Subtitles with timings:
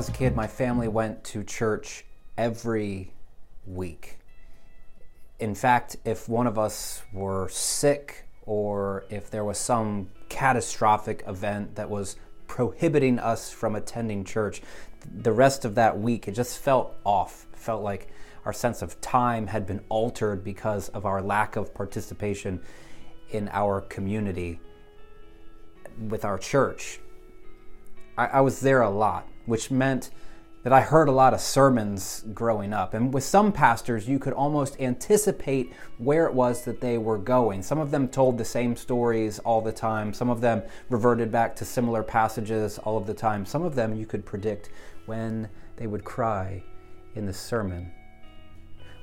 [0.00, 2.06] Was a kid, my family went to church
[2.38, 3.12] every
[3.66, 4.18] week.
[5.38, 11.74] In fact, if one of us were sick or if there was some catastrophic event
[11.74, 14.62] that was prohibiting us from attending church,
[15.04, 17.46] the rest of that week it just felt off.
[17.52, 18.08] It felt like
[18.46, 22.62] our sense of time had been altered because of our lack of participation
[23.32, 24.60] in our community
[26.08, 27.00] with our church.
[28.16, 30.10] I, I was there a lot, which meant
[30.62, 32.92] that I heard a lot of sermons growing up.
[32.92, 37.62] And with some pastors, you could almost anticipate where it was that they were going.
[37.62, 41.56] Some of them told the same stories all the time, some of them reverted back
[41.56, 43.46] to similar passages all of the time.
[43.46, 44.68] Some of them you could predict
[45.06, 46.62] when they would cry
[47.14, 47.90] in the sermon,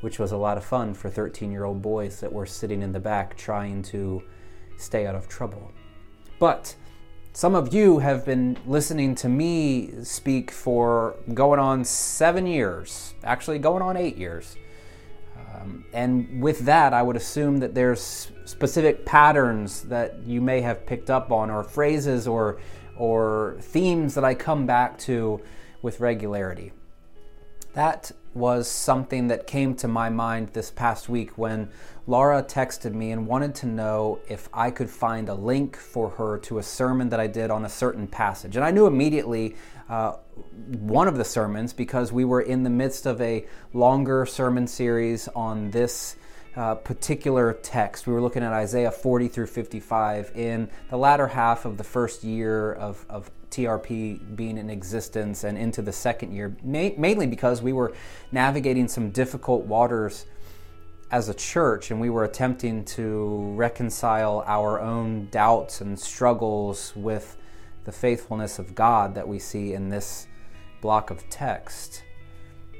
[0.01, 2.91] which was a lot of fun for 13 year old boys that were sitting in
[2.91, 4.21] the back trying to
[4.77, 5.71] stay out of trouble.
[6.39, 6.75] But
[7.37, 13.59] some of you have been listening to me speak for going on seven years, actually,
[13.59, 14.55] going on eight years.
[15.37, 20.87] Um, and with that, I would assume that there's specific patterns that you may have
[20.87, 22.57] picked up on, or phrases or,
[22.97, 25.39] or themes that I come back to
[25.83, 26.71] with regularity.
[27.73, 31.69] That was something that came to my mind this past week when
[32.05, 36.37] Laura texted me and wanted to know if I could find a link for her
[36.39, 38.55] to a sermon that I did on a certain passage.
[38.55, 39.55] And I knew immediately
[39.89, 40.13] uh,
[40.69, 45.27] one of the sermons because we were in the midst of a longer sermon series
[45.29, 46.15] on this.
[46.55, 48.07] Uh, particular text.
[48.07, 52.23] We were looking at Isaiah 40 through 55 in the latter half of the first
[52.23, 57.61] year of, of TRP being in existence and into the second year, ma- mainly because
[57.61, 57.93] we were
[58.31, 60.25] navigating some difficult waters
[61.11, 67.37] as a church and we were attempting to reconcile our own doubts and struggles with
[67.85, 70.27] the faithfulness of God that we see in this
[70.81, 72.03] block of text.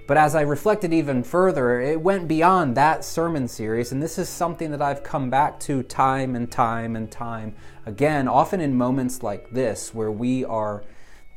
[0.07, 4.29] But as I reflected even further, it went beyond that sermon series, and this is
[4.29, 9.21] something that I've come back to time and time and time again, often in moments
[9.21, 10.85] like this where we are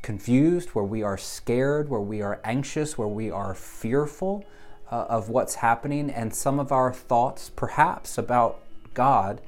[0.03, 4.45] confused, where we are scared, where we are anxious, where we are fearful
[4.91, 8.63] uh, of what's happening and some of our thoughts, perhaps, about
[8.95, 9.41] God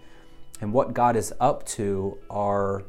[0.61, 2.83] and what God is up to are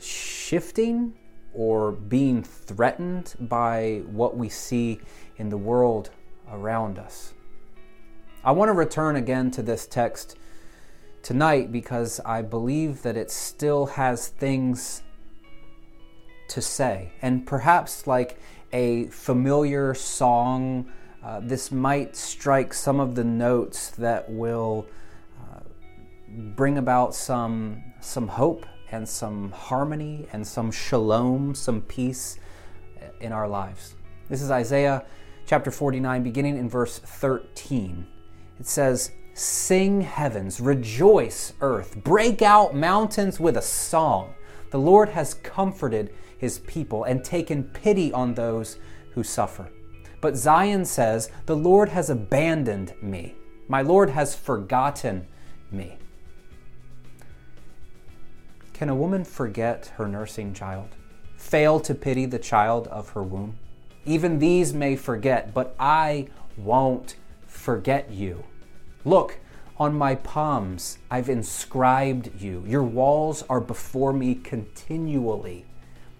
[0.00, 1.14] shifting
[1.52, 5.00] or being threatened by what we see
[5.36, 6.10] in the world
[6.50, 7.34] around us.
[8.44, 10.36] I want to return again to this text
[11.22, 15.02] tonight because I believe that it still has things
[16.48, 17.12] to say.
[17.22, 18.38] And perhaps like
[18.72, 20.90] a familiar song
[21.24, 24.86] uh, this might strike some of the notes that will
[25.40, 25.60] uh,
[26.28, 32.38] bring about some, some hope and some harmony and some shalom, some peace
[33.20, 33.94] in our lives.
[34.28, 35.06] This is Isaiah
[35.54, 38.08] chapter 49, beginning in verse 13.
[38.58, 44.34] It says, Sing heavens, rejoice earth, break out mountains with a song.
[44.72, 48.78] The Lord has comforted his people and taken pity on those
[49.12, 49.70] who suffer.
[50.20, 53.36] But Zion says, The Lord has abandoned me.
[53.68, 55.24] My Lord has forgotten
[55.70, 55.98] me.
[58.72, 60.88] Can a woman forget her nursing child?
[61.36, 63.56] Fail to pity the child of her womb?
[64.06, 67.16] Even these may forget, but I won't
[67.46, 68.44] forget you.
[69.04, 69.38] Look,
[69.76, 72.64] on my palms I've inscribed you.
[72.66, 75.64] Your walls are before me continually.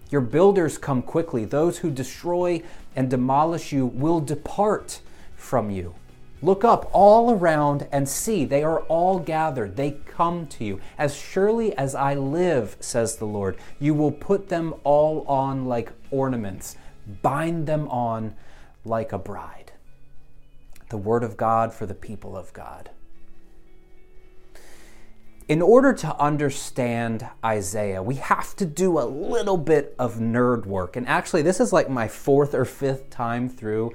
[0.09, 1.45] Your builders come quickly.
[1.45, 2.61] Those who destroy
[2.95, 5.01] and demolish you will depart
[5.35, 5.95] from you.
[6.41, 9.77] Look up all around and see, they are all gathered.
[9.77, 10.79] They come to you.
[10.97, 15.91] As surely as I live, says the Lord, you will put them all on like
[16.11, 16.75] ornaments,
[17.21, 18.35] bind them on
[18.83, 19.71] like a bride.
[20.89, 22.89] The word of God for the people of God
[25.47, 30.95] in order to understand Isaiah, we have to do a little bit of nerd work.
[30.95, 33.91] And actually, this is like my fourth or fifth time through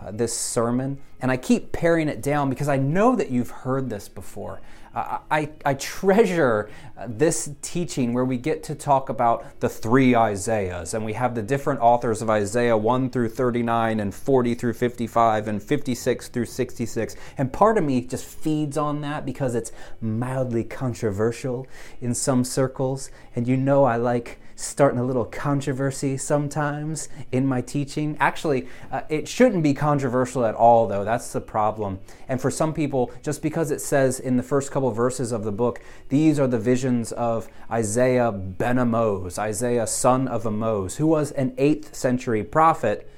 [0.00, 0.98] uh, this sermon.
[1.20, 4.60] And I keep paring it down because I know that you've heard this before.
[4.92, 6.68] I, I treasure
[6.98, 11.36] uh, this teaching where we get to talk about the three Isaiahs, and we have
[11.36, 16.46] the different authors of Isaiah 1 through 39, and 40 through 55, and 56 through
[16.46, 17.14] 66.
[17.38, 19.70] And part of me just feeds on that because it's
[20.00, 21.68] mildly controversial
[22.00, 27.60] in some circles, and you know I like starting a little controversy sometimes in my
[27.60, 28.16] teaching.
[28.20, 31.04] Actually, uh, it shouldn't be controversial at all, though.
[31.04, 31.98] That's the problem.
[32.28, 35.44] And for some people, just because it says in the first couple of verses of
[35.44, 41.06] the book, these are the visions of Isaiah ben Amoz, Isaiah son of Amoz, who
[41.06, 43.08] was an 8th century prophet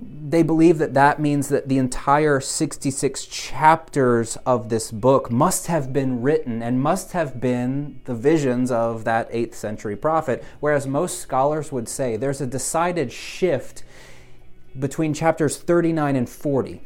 [0.00, 5.92] they believe that that means that the entire 66 chapters of this book must have
[5.92, 11.20] been written and must have been the visions of that 8th century prophet, whereas most
[11.20, 13.84] scholars would say there's a decided shift
[14.78, 16.82] between chapters 39 and 40.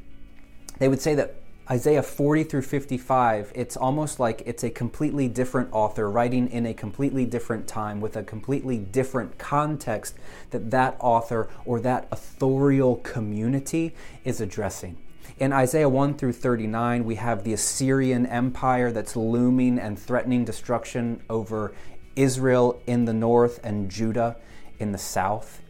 [0.79, 1.38] They would say that
[1.71, 6.73] Isaiah 40 through 55, it's almost like it's a completely different author writing in a
[6.73, 10.17] completely different time with a completely different context
[10.51, 13.95] that that author or that authorial community
[14.25, 14.97] is addressing.
[15.39, 21.23] In Isaiah 1 through 39, we have the Assyrian Empire that's looming and threatening destruction
[21.29, 21.75] over
[22.17, 24.37] Israel in the north and Judah
[24.79, 25.61] in the south.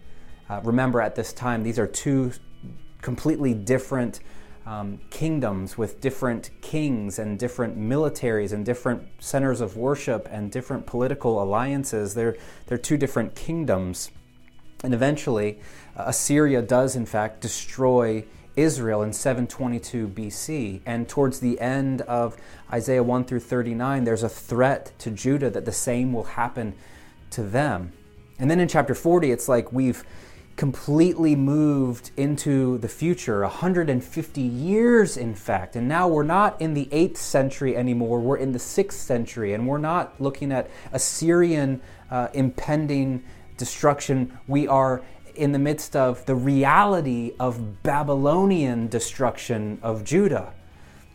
[0.49, 2.33] Uh, remember, at this time, these are two
[3.03, 4.21] completely different
[4.69, 10.85] um, kingdoms with different kings and different militaries and different centers of worship and different
[10.85, 12.15] political alliances.
[12.15, 12.37] They're,
[12.67, 14.11] they're two different kingdoms.
[14.85, 15.59] And eventually,
[15.97, 18.27] uh, Assyria does, in fact, destroy
[18.57, 20.83] Israel in 722 BC.
[20.85, 22.37] And towards the end of
[22.71, 26.75] Isaiah 1 through 39, there's a threat to Judah that the same will happen
[27.31, 27.93] to them.
[28.39, 30.05] And then in chapter 40, it's like we've
[30.59, 35.77] completely moved into the future, 150 years, in fact.
[35.77, 39.69] And now we're not in the 8th century anymore, we're in the 6th century, and
[39.69, 43.23] we're not looking at Assyrian uh, impending
[43.57, 44.37] destruction.
[44.49, 45.01] We are
[45.37, 50.53] in the midst of the reality of Babylonian destruction of Judah.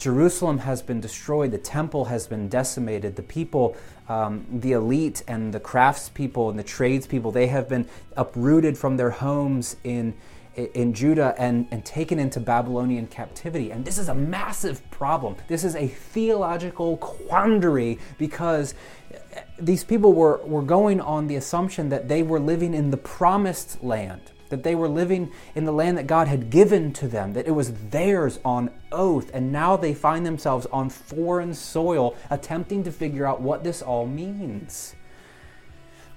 [0.03, 3.77] Jerusalem has been destroyed, the temple has been decimated, the people,
[4.09, 9.11] um, the elite and the craftspeople and the tradespeople, they have been uprooted from their
[9.11, 10.13] homes in,
[10.55, 13.71] in Judah and, and taken into Babylonian captivity.
[13.71, 15.37] And this is a massive problem.
[15.47, 18.75] This is a theological quandary because
[19.57, 23.81] these people were, were going on the assumption that they were living in the promised
[23.81, 27.47] land that they were living in the land that God had given to them, that
[27.47, 32.91] it was theirs on oath, and now they find themselves on foreign soil attempting to
[32.91, 34.95] figure out what this all means.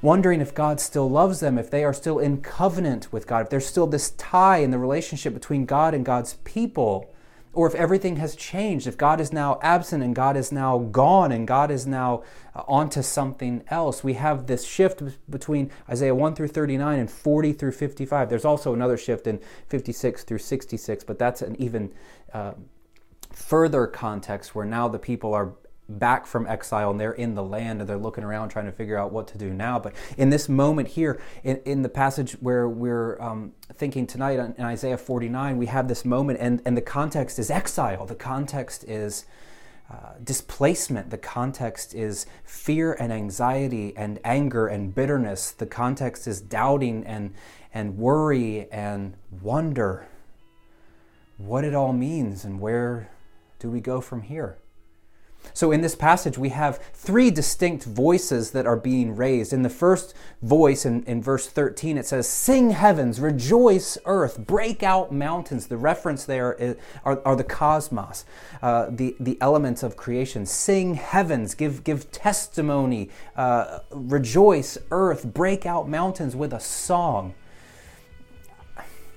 [0.02, 3.50] Wondering if God still loves them, if they are still in covenant with God, if
[3.50, 7.10] there's still this tie in the relationship between God and God's people
[7.56, 11.32] or if everything has changed, if God is now absent and God is now gone
[11.32, 12.22] and God is now
[12.54, 14.04] uh, onto something else.
[14.04, 18.28] We have this shift between Isaiah 1 through 39 and 40 through 55.
[18.28, 21.94] There's also another shift in 56 through 66, but that's an even
[22.34, 22.52] uh,
[23.32, 25.54] further context where now the people are
[25.88, 28.98] back from exile and they're in the land and they're looking around trying to figure
[28.98, 29.78] out what to do now.
[29.78, 34.64] But in this moment here, in, in the passage where we're um, thinking tonight in
[34.64, 38.04] Isaiah 49, we have this moment and, and the context is exile.
[38.06, 39.26] The context is
[39.88, 41.10] uh, displacement.
[41.10, 45.52] The context is fear and anxiety and anger and bitterness.
[45.52, 47.32] The context is doubting and,
[47.72, 50.08] and worry and wonder
[51.36, 53.10] what it all means and where
[53.60, 54.58] do we go from here.
[55.54, 59.52] So, in this passage, we have three distinct voices that are being raised.
[59.52, 64.82] In the first voice, in, in verse 13, it says, Sing heavens, rejoice earth, break
[64.82, 65.66] out mountains.
[65.66, 68.24] The reference there is, are, are, the cosmos,
[68.62, 70.46] uh, the, the elements of creation.
[70.46, 77.34] Sing heavens, give, give testimony, uh, rejoice earth, break out mountains with a song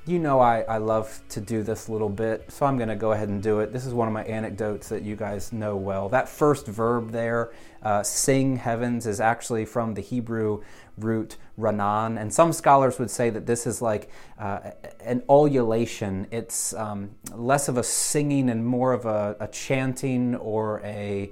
[0.09, 3.11] you know I, I love to do this little bit, so I'm going to go
[3.11, 3.71] ahead and do it.
[3.71, 6.09] This is one of my anecdotes that you guys know well.
[6.09, 10.63] That first verb there, uh, sing heavens, is actually from the Hebrew
[10.97, 16.25] root ranan, and some scholars would say that this is like uh, an ululation.
[16.31, 21.31] It's um, less of a singing and more of a, a chanting or a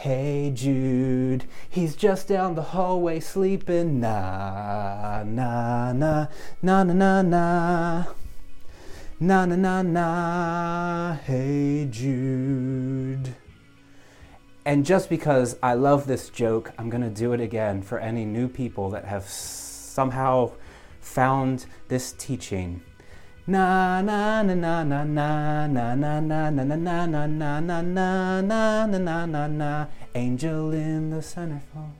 [0.00, 3.98] Hey Jude, he's just down the hallway sleeping.
[3.98, 6.26] Na na na
[6.60, 8.04] na na na na
[9.18, 11.14] na na na na.
[11.14, 13.34] Hey Jude.
[14.66, 18.48] And just because I love this joke, I'm to do it again for any new
[18.48, 20.52] people that have somehow
[21.00, 22.82] found this teaching.
[23.48, 28.40] Na na na na na na na na na na na na na na na
[28.40, 29.86] na na na na na
[30.16, 31.92] angel in the centerfold.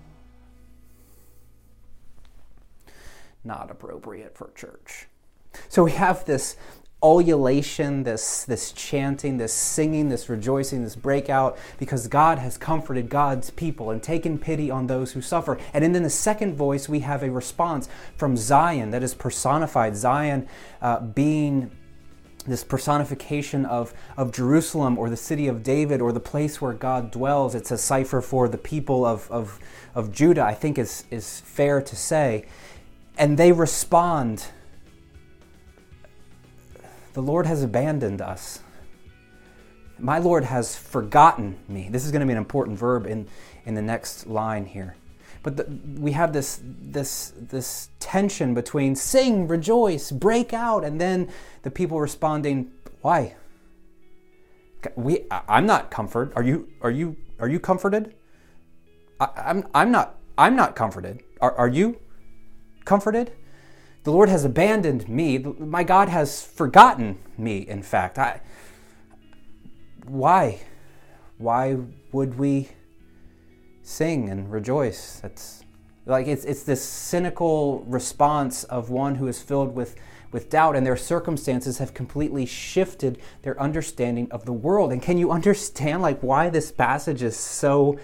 [3.45, 5.07] Not appropriate for church.
[5.69, 6.57] So we have this
[7.03, 13.51] ululation, this, this chanting, this singing, this rejoicing, this breakout, because God has comforted God's
[13.51, 15.59] people and taken pity on those who suffer.
[15.75, 20.49] And in the second voice, we have a response from Zion that is personified, Zion
[20.81, 21.71] uh, being
[22.47, 27.11] this personification of, of Jerusalem or the city of David or the place where God
[27.11, 27.55] dwells.
[27.55, 29.59] It's a cipher for the people of, of,
[29.95, 32.47] of Judah, I think is, is fair to say.
[33.19, 34.47] And they respond
[37.17, 38.61] the Lord has abandoned us.
[39.99, 41.89] My Lord has forgotten me.
[41.91, 43.27] This is going to be an important verb in,
[43.65, 44.97] in the next line here.
[45.43, 45.65] But the,
[45.99, 51.31] we have this, this, this tension between sing, rejoice, break out, and then
[51.63, 52.71] the people responding,
[53.01, 53.35] why?
[54.95, 56.37] We, I'm not comforted.
[56.37, 58.15] Are you, are you, are you comforted?
[59.19, 61.23] I, I'm, I'm, not, I'm not comforted.
[61.41, 61.99] Are, are you
[62.85, 63.33] comforted?
[64.07, 65.37] The Lord has abandoned me.
[65.39, 68.21] My God has forgotten me, in fact.
[68.21, 68.41] I,
[70.05, 70.61] why?
[71.39, 71.79] Why
[72.13, 72.69] would we
[73.83, 75.19] sing and rejoice?
[75.19, 75.65] That's
[76.05, 79.97] like it's, it's this cynical response of one who is filled with,
[80.31, 84.93] with doubt, and their circumstances have completely shifted their understanding of the world.
[84.93, 87.99] And can you understand like why this passage is so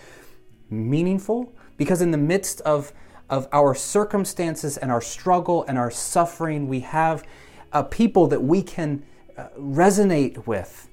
[0.68, 1.54] meaningful?
[1.76, 2.92] Because in the midst of
[3.32, 7.24] of our circumstances and our struggle and our suffering, we have
[7.72, 9.02] a people that we can
[9.38, 10.90] uh, resonate with.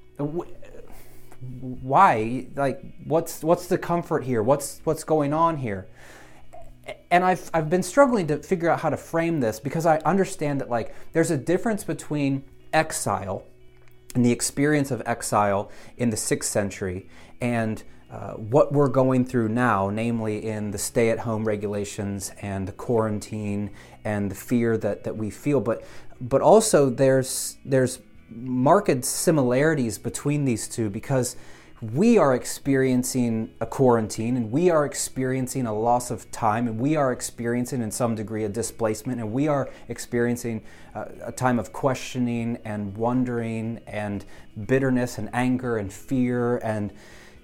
[1.60, 2.46] Why?
[2.56, 4.42] Like, what's what's the comfort here?
[4.42, 5.86] What's what's going on here?
[7.10, 10.62] And I've I've been struggling to figure out how to frame this because I understand
[10.62, 12.42] that like there's a difference between
[12.72, 13.44] exile
[14.14, 17.06] and the experience of exile in the sixth century
[17.38, 22.66] and uh, what we're going through now, namely in the stay at home regulations and
[22.66, 23.70] the quarantine
[24.04, 25.60] and the fear that, that we feel.
[25.60, 25.84] But,
[26.20, 31.36] but also, there's, there's marked similarities between these two because
[31.80, 36.94] we are experiencing a quarantine and we are experiencing a loss of time and we
[36.94, 40.62] are experiencing, in some degree, a displacement and we are experiencing
[40.94, 44.24] a, a time of questioning and wondering and
[44.66, 46.92] bitterness and anger and fear and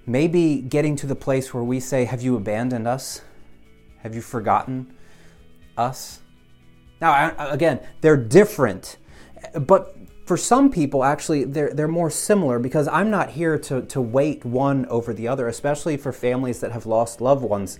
[0.07, 3.21] maybe getting to the place where we say, Have you abandoned us?
[4.01, 4.95] Have you forgotten
[5.77, 6.21] us?
[6.99, 8.97] Now, again, they're different,
[9.53, 9.95] but
[10.25, 14.43] for some people, actually, they're, they're more similar because I'm not here to, to weight
[14.43, 17.79] one over the other, especially for families that have lost loved ones.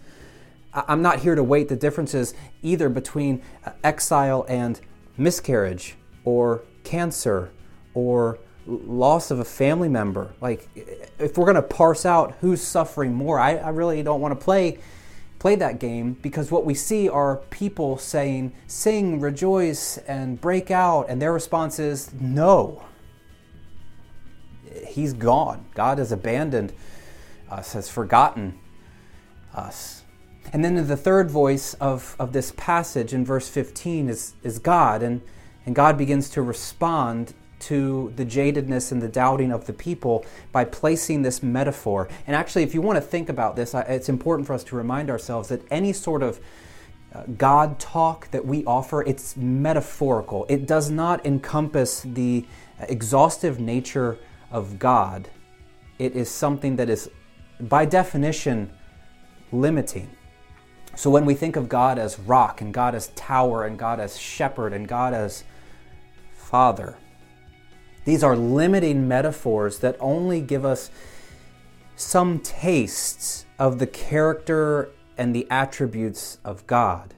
[0.74, 4.80] I'm not here to weight the differences either between uh, exile and
[5.18, 7.52] miscarriage or cancer
[7.94, 10.34] or loss of a family member.
[10.42, 14.38] Like, if we're going to parse out who's suffering more, I, I really don't want
[14.38, 14.80] to play
[15.40, 21.06] play that game because what we see are people saying, "Sing, rejoice, and break out,"
[21.10, 22.84] and their response is, "No."
[24.86, 25.66] He's gone.
[25.74, 26.74] God has abandoned
[27.50, 28.60] us, has forgotten
[29.54, 30.04] us.
[30.54, 35.04] And then the third voice of, of this passage in verse 15 is, is God,
[35.04, 35.22] and,
[35.66, 40.64] and God begins to respond to the jadedness and the doubting of the people by
[40.64, 42.08] placing this metaphor.
[42.26, 45.10] And actually, if you want to think about this, it's important for us to remind
[45.10, 46.40] ourselves that any sort of
[47.14, 50.46] uh, God talk that we offer, it's metaphorical.
[50.50, 52.46] It does not encompass the
[52.80, 54.20] exhaustive nature
[54.52, 55.30] of God.
[55.98, 57.10] It is something that is,
[57.60, 58.72] by definition,
[59.52, 60.12] limiting.
[60.96, 64.18] So when we think of God as rock, and God as tower, and God as
[64.20, 65.44] shepherd, and God as
[66.36, 66.98] father,
[68.08, 70.90] these are limiting metaphors that only give us
[71.98, 77.14] some tastes of the character and the attributes of God.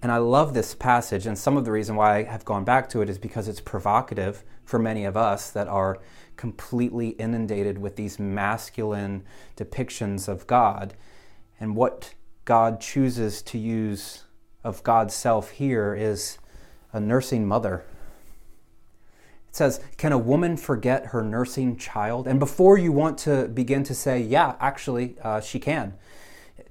[0.00, 2.88] And I love this passage, and some of the reason why I have gone back
[2.90, 5.98] to it is because it's provocative for many of us that are
[6.36, 9.24] completely inundated with these masculine
[9.56, 10.94] depictions of God.
[11.58, 12.14] And what
[12.44, 14.22] God chooses to use
[14.62, 16.38] of God's self here is
[16.92, 17.82] a nursing mother
[19.52, 22.26] it says, Can a woman forget her nursing child?
[22.26, 25.92] And before you want to begin to say, Yeah, actually, uh, she can,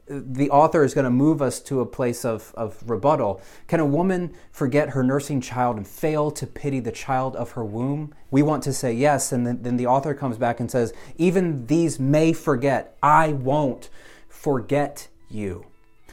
[0.07, 3.39] the author is going to move us to a place of, of rebuttal.
[3.67, 7.63] Can a woman forget her nursing child and fail to pity the child of her
[7.63, 8.15] womb?
[8.31, 11.67] We want to say yes, and then, then the author comes back and says, Even
[11.67, 12.97] these may forget.
[13.03, 13.89] I won't
[14.27, 15.70] forget you.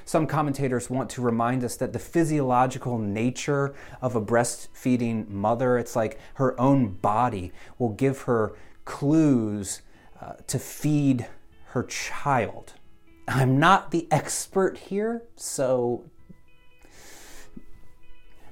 [0.08, 5.94] Some commentators want to remind us that the physiological nature of a breastfeeding mother, it's
[5.94, 8.54] like her own body, will give her
[8.86, 9.82] clues
[10.18, 11.26] uh, to feed
[11.72, 12.72] her child.
[13.28, 16.06] I'm not the expert here, so.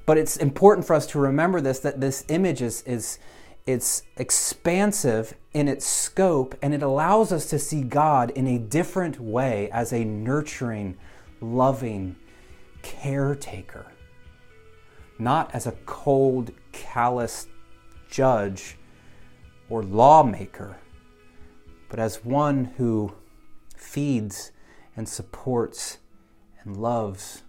[0.05, 3.19] But it's important for us to remember this that this image is, is
[3.65, 9.19] it's expansive in its scope and it allows us to see God in a different
[9.19, 10.99] way as a nurturing,
[11.40, 12.16] loving
[12.83, 13.87] caretaker,
[15.19, 17.47] not as a cold, callous
[18.09, 18.76] judge
[19.69, 20.76] or lawmaker,
[21.88, 23.12] but as one who
[23.76, 24.52] feeds
[24.97, 25.99] and supports
[26.62, 27.43] and loves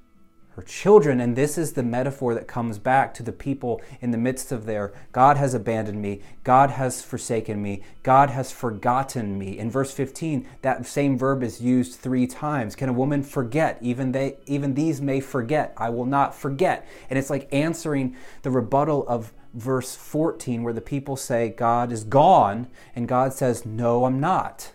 [0.58, 1.22] her children.
[1.22, 4.66] And this is the metaphor that comes back to the people in the midst of
[4.66, 9.60] their God has abandoned me, God has forsaken me, God has forgotten me.
[9.60, 12.76] In verse 15, that same verb is used three times.
[12.76, 13.78] Can a woman forget?
[13.82, 15.76] Even they even these may forget.
[15.78, 16.88] I will not forget.
[17.12, 22.04] And it's like answering the rebuttal of verse 14 where the people say God is
[22.04, 24.72] gone and God says no I'm not.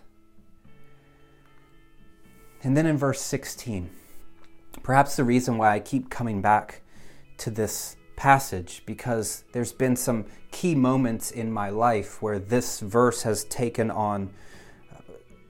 [2.62, 3.90] And then in verse 16,
[4.82, 6.82] perhaps the reason why I keep coming back
[7.38, 13.22] to this passage because there's been some key moments in my life where this verse
[13.22, 14.30] has taken on
[14.92, 15.00] uh,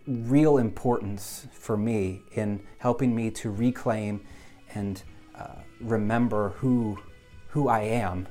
[0.06, 4.24] real importance for me in helping me to reclaim
[4.74, 5.02] and
[5.34, 6.98] uh, remember who
[7.48, 8.26] who I am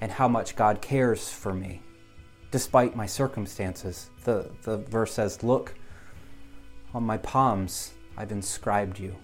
[0.00, 1.82] and how much God cares for me
[2.52, 4.10] despite my circumstances.
[4.22, 5.74] The the verse says, "Look,
[6.94, 9.16] on my palms, I've inscribed you.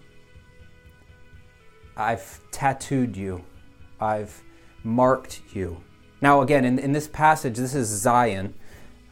[2.00, 3.44] I've tattooed you.
[4.00, 4.42] I've
[4.82, 5.82] marked you.
[6.22, 8.54] Now, again, in, in this passage, this is Zion,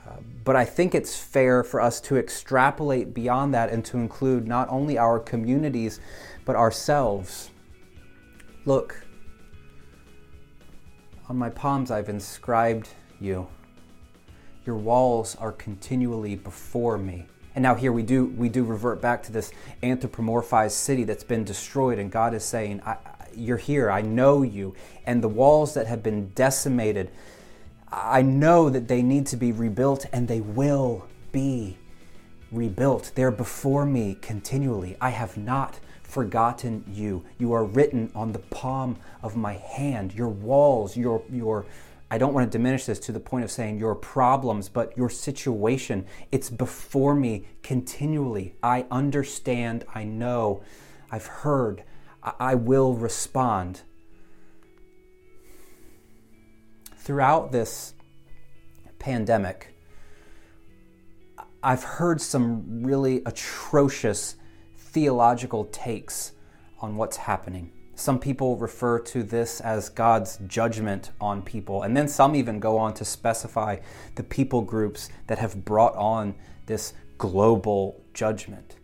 [0.06, 4.46] uh, but I think it's fair for us to extrapolate beyond that and to include
[4.46, 6.00] not only our communities,
[6.44, 7.50] but ourselves.
[8.64, 9.04] Look,
[11.28, 12.88] on my palms, I've inscribed
[13.20, 13.46] you.
[14.64, 17.26] Your walls are continually before me.
[17.58, 19.50] And now here we do we do revert back to this
[19.82, 22.80] anthropomorphized city that's been destroyed, and God is saying,
[23.34, 23.90] "You're here.
[23.90, 27.10] I know you." And the walls that have been decimated,
[27.90, 31.78] I know that they need to be rebuilt, and they will be
[32.52, 33.10] rebuilt.
[33.16, 34.96] They're before me continually.
[35.00, 37.24] I have not forgotten you.
[37.38, 40.14] You are written on the palm of my hand.
[40.14, 41.66] Your walls, your your
[42.10, 45.10] I don't want to diminish this to the point of saying your problems, but your
[45.10, 46.06] situation.
[46.32, 48.56] It's before me continually.
[48.62, 50.62] I understand, I know,
[51.10, 51.84] I've heard,
[52.22, 53.82] I will respond.
[56.96, 57.94] Throughout this
[58.98, 59.74] pandemic,
[61.62, 64.36] I've heard some really atrocious
[64.76, 66.32] theological takes
[66.80, 67.72] on what's happening.
[67.98, 71.82] Some people refer to this as God's judgment on people.
[71.82, 73.78] And then some even go on to specify
[74.14, 78.76] the people groups that have brought on this global judgment.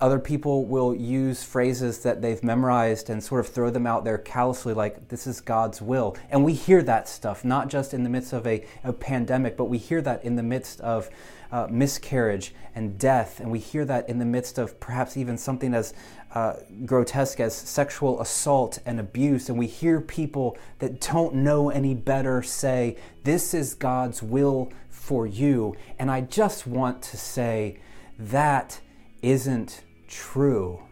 [0.00, 4.18] Other people will use phrases that they've memorized and sort of throw them out there
[4.18, 6.16] callously, like, this is God's will.
[6.28, 9.66] And we hear that stuff, not just in the midst of a, a pandemic, but
[9.66, 11.08] we hear that in the midst of
[11.50, 13.40] uh, miscarriage and death.
[13.40, 15.94] And we hear that in the midst of perhaps even something as
[16.34, 19.48] uh, grotesque as sexual assault and abuse.
[19.48, 25.26] And we hear people that don't know any better say, This is God's will for
[25.26, 25.74] you.
[25.98, 27.78] And I just want to say,
[28.18, 28.80] that
[29.22, 30.82] isn't true.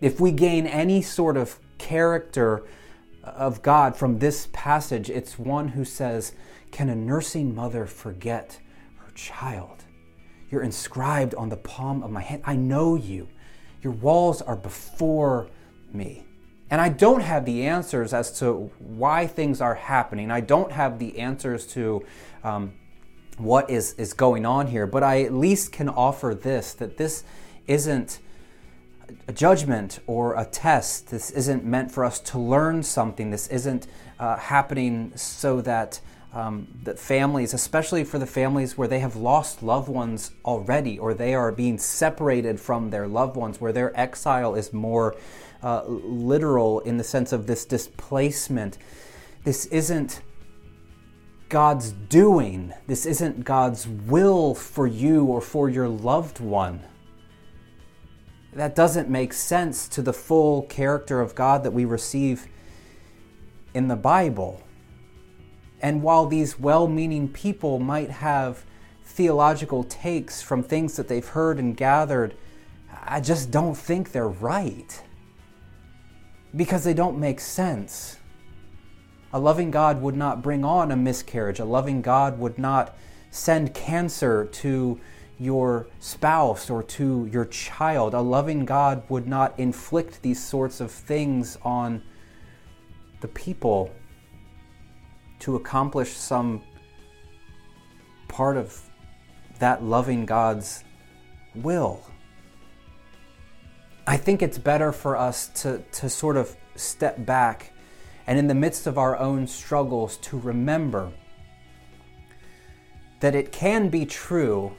[0.00, 2.64] If we gain any sort of character
[3.22, 6.32] of God from this passage, it's one who says,
[6.70, 8.58] Can a nursing mother forget
[9.14, 9.84] child.
[10.50, 12.42] You're inscribed on the palm of my hand.
[12.44, 13.28] I know you.
[13.82, 15.48] Your walls are before
[15.92, 16.24] me.
[16.70, 20.30] And I don't have the answers as to why things are happening.
[20.30, 22.04] I don't have the answers to
[22.42, 22.72] um,
[23.36, 27.24] what is, is going on here, but I at least can offer this that this
[27.66, 28.20] isn't
[29.28, 31.08] a judgment or a test.
[31.08, 33.30] This isn't meant for us to learn something.
[33.30, 33.86] This isn't
[34.18, 36.00] uh, happening so that
[36.32, 41.12] um, that families, especially for the families where they have lost loved ones already, or
[41.12, 45.14] they are being separated from their loved ones, where their exile is more
[45.62, 48.78] uh, literal in the sense of this displacement.
[49.44, 50.22] This isn't
[51.48, 56.80] God's doing, this isn't God's will for you or for your loved one.
[58.54, 62.46] That doesn't make sense to the full character of God that we receive
[63.74, 64.62] in the Bible.
[65.82, 68.64] And while these well meaning people might have
[69.04, 72.34] theological takes from things that they've heard and gathered
[73.04, 75.02] I just don't think they're right
[76.54, 78.18] because they don't make sense.
[79.32, 81.58] A loving God would not bring on a miscarriage.
[81.58, 82.96] A loving God would not
[83.30, 85.00] send cancer to
[85.38, 88.14] your spouse or to your child.
[88.14, 92.02] A loving God would not inflict these sorts of things on
[93.20, 93.90] the people
[95.42, 96.62] to accomplish some
[98.28, 98.80] part of
[99.58, 100.84] that loving God's
[101.56, 102.00] will.
[104.06, 107.72] I think it's better for us to, to sort of step back
[108.28, 111.12] and in the midst of our own struggles to remember
[113.18, 114.72] that it can be true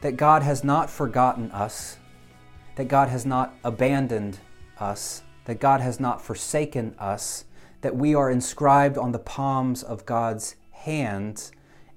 [0.00, 1.98] that God has not forgotten us,
[2.76, 4.38] that God has not abandoned
[4.78, 7.44] us, that God has not forsaken us,
[7.86, 11.52] that we are inscribed on the palms of God's hands,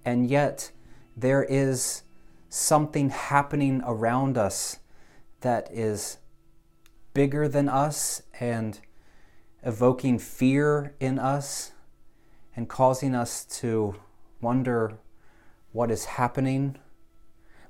[0.06, 0.72] and yet
[1.18, 2.04] there is
[2.48, 4.78] something happening around us
[5.42, 6.20] that is
[7.16, 8.80] bigger than us and
[9.64, 11.72] evoking fear in us
[12.56, 13.96] and causing us to
[14.42, 15.00] wonder
[15.72, 16.78] what is happening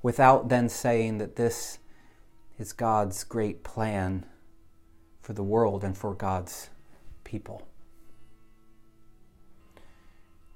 [0.04, 1.80] without then saying that this
[2.58, 4.26] is God's great plan
[5.22, 6.70] for the world and for God's
[7.24, 7.69] people.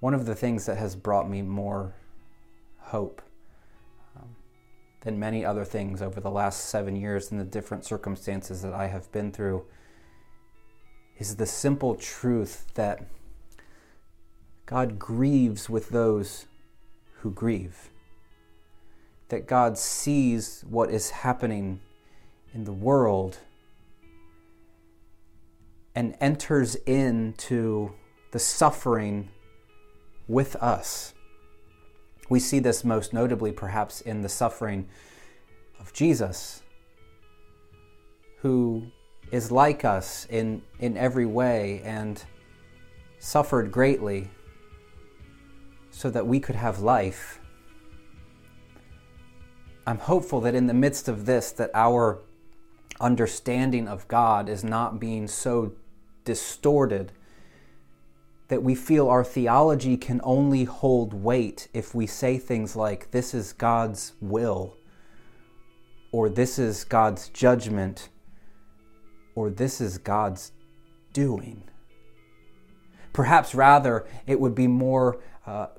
[0.03, 1.95] One of the things that has brought me more
[2.77, 3.21] hope
[4.17, 4.35] um,
[4.99, 8.87] than many other things over the last seven years in the different circumstances that I
[8.87, 9.63] have been through
[11.19, 13.07] is the simple truth that
[14.65, 16.47] God grieves with those
[17.19, 17.89] who grieve.
[19.29, 21.79] That God sees what is happening
[22.53, 23.37] in the world
[25.95, 27.93] and enters into
[28.31, 29.29] the suffering
[30.27, 31.13] with us.
[32.29, 34.87] We see this most notably, perhaps, in the suffering
[35.79, 36.61] of Jesus,
[38.37, 38.87] who
[39.31, 42.23] is like us in, in every way and
[43.19, 44.29] suffered greatly
[45.91, 47.39] so that we could have life.
[49.85, 52.19] I'm hopeful that in the midst of this that our
[52.99, 55.73] understanding of God is not being so
[56.23, 57.11] distorted
[58.53, 63.33] that we feel our theology can only hold weight if we say things like, This
[63.33, 64.77] is God's will,
[66.11, 68.09] or This is God's judgment,
[69.33, 70.51] or This is God's
[71.13, 71.63] doing.
[73.11, 75.69] Perhaps rather, it would be more uh,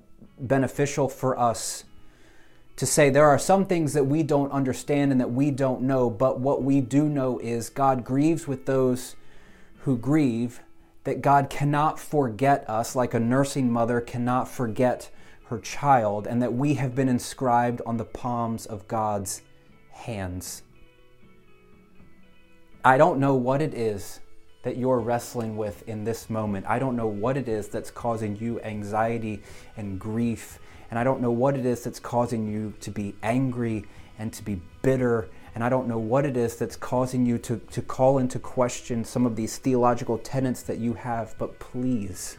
[0.41, 1.85] beneficial for us
[2.75, 6.11] to say there are some things that we don't understand and that we don't know,
[6.11, 9.15] but what we do know is God grieves with those
[9.83, 10.61] who grieve
[11.05, 15.11] that God cannot forget us like a nursing mother cannot forget
[15.47, 19.43] her child, and that we have been inscribed on the palms of God's
[19.91, 20.63] hands.
[22.83, 24.21] I don't know what it is
[24.63, 26.65] that you're wrestling with in this moment.
[26.67, 29.43] I don't know what it is that's causing you anxiety
[29.77, 30.59] and grief,
[30.91, 33.85] and I don't know what it is that's causing you to be angry
[34.19, 37.59] and to be bitter and I don't know what it is that's causing you to,
[37.59, 42.39] to call into question some of these theological tenets that you have, but please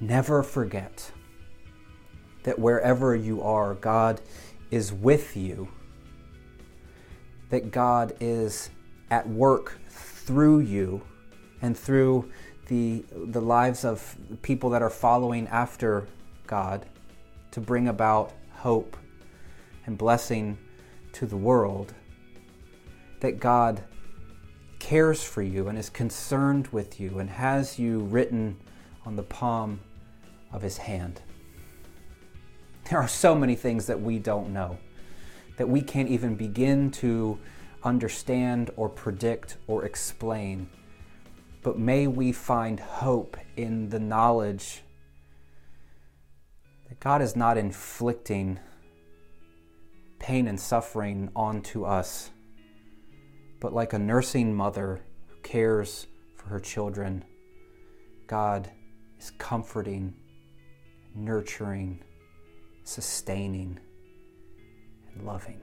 [0.00, 1.12] never forget
[2.42, 4.20] that wherever you are, God
[4.70, 5.68] is with you,
[7.50, 8.70] that God is
[9.10, 11.02] at work through you
[11.62, 12.30] and through
[12.66, 16.08] the, the lives of people that are following after
[16.48, 16.86] God
[17.52, 18.96] to bring about hope
[19.86, 20.58] and blessing
[21.16, 21.94] to the world
[23.20, 23.82] that God
[24.78, 28.58] cares for you and is concerned with you and has you written
[29.06, 29.80] on the palm
[30.52, 31.22] of his hand.
[32.90, 34.76] There are so many things that we don't know,
[35.56, 37.38] that we can't even begin to
[37.82, 40.68] understand or predict or explain.
[41.62, 44.82] But may we find hope in the knowledge
[46.90, 48.58] that God is not inflicting
[50.18, 52.30] pain and suffering onto us,
[53.60, 57.24] but like a nursing mother who cares for her children,
[58.26, 58.70] God
[59.18, 60.14] is comforting,
[61.14, 62.02] nurturing,
[62.84, 63.78] sustaining,
[65.12, 65.60] and loving.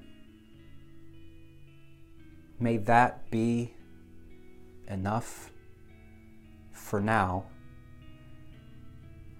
[2.59, 3.73] May that be
[4.87, 5.51] enough
[6.71, 7.45] for now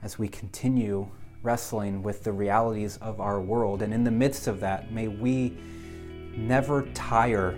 [0.02, 1.10] as we continue
[1.44, 3.82] wrestling with the realities of our world.
[3.82, 5.58] And in the midst of that, may we
[6.36, 7.50] never tire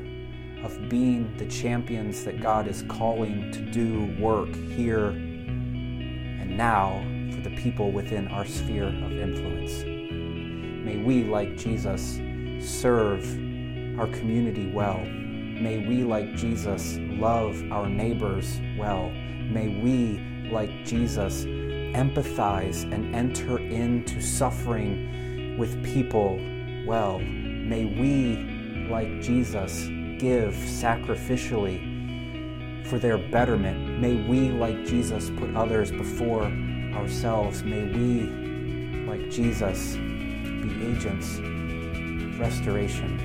[0.63, 7.41] of being the champions that God is calling to do work here and now for
[7.48, 9.84] the people within our sphere of influence.
[10.86, 12.19] May we, like Jesus,
[12.60, 13.24] serve
[14.00, 15.00] our community well.
[15.06, 19.10] May we, like Jesus, love our neighbors well.
[19.12, 21.45] May we, like Jesus,
[21.95, 26.38] empathize and enter into suffering with people
[26.86, 27.19] well.
[27.19, 28.36] May we,
[28.89, 29.88] like Jesus,
[30.19, 31.79] give sacrificially
[32.86, 34.01] for their betterment.
[34.01, 36.43] May we, like Jesus, put others before
[36.93, 37.63] ourselves.
[37.63, 38.29] May we,
[39.08, 43.17] like Jesus, be agents of restoration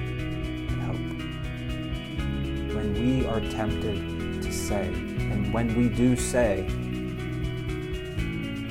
[0.71, 2.77] and hope.
[2.77, 6.69] When we are tempted to say, and when we do say,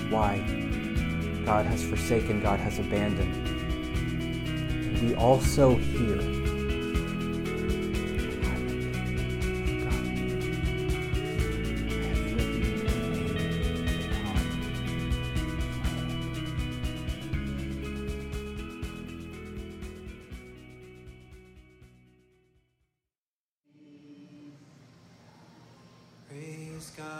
[0.10, 0.40] why
[1.46, 3.48] God has forsaken, God has abandoned,
[5.02, 6.40] we also hear
[26.28, 27.19] Praise God.